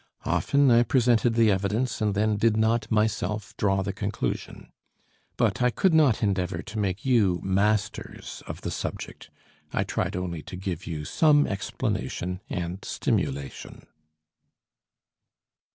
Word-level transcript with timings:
Often 0.25 0.71
I 0.71 0.81
presented 0.81 1.35
the 1.35 1.51
evidence 1.51 2.01
and 2.01 2.15
then 2.15 2.35
did 2.35 2.57
not 2.57 2.89
myself 2.89 3.55
draw 3.55 3.83
the 3.83 3.93
conclusion. 3.93 4.71
But 5.37 5.61
I 5.61 5.69
could 5.69 5.93
not 5.93 6.23
endeavor 6.23 6.63
to 6.63 6.79
make 6.79 7.05
you 7.05 7.39
masters 7.43 8.41
of 8.47 8.61
the 8.61 8.71
subject. 8.71 9.29
I 9.71 9.83
tried 9.83 10.15
only 10.15 10.41
to 10.41 10.55
give 10.55 10.87
you 10.87 11.05
some 11.05 11.45
explanation 11.45 12.41
and 12.49 12.83
stimulation. 12.83 13.85